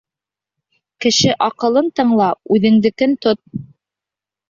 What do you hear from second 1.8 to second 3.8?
тыңла, үҙеңдекен тот.